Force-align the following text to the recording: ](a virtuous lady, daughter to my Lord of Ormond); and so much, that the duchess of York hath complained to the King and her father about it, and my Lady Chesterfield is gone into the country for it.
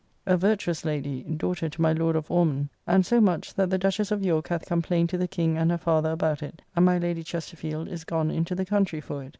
](a 0.25 0.35
virtuous 0.35 0.83
lady, 0.83 1.21
daughter 1.21 1.69
to 1.69 1.79
my 1.79 1.93
Lord 1.93 2.15
of 2.15 2.31
Ormond); 2.31 2.69
and 2.87 3.05
so 3.05 3.21
much, 3.21 3.53
that 3.53 3.69
the 3.69 3.77
duchess 3.77 4.09
of 4.09 4.25
York 4.25 4.47
hath 4.47 4.65
complained 4.65 5.09
to 5.09 5.17
the 5.19 5.27
King 5.27 5.59
and 5.59 5.69
her 5.69 5.77
father 5.77 6.09
about 6.09 6.41
it, 6.41 6.63
and 6.75 6.83
my 6.85 6.97
Lady 6.97 7.21
Chesterfield 7.23 7.87
is 7.87 8.03
gone 8.03 8.31
into 8.31 8.55
the 8.55 8.65
country 8.65 8.99
for 8.99 9.23
it. 9.23 9.29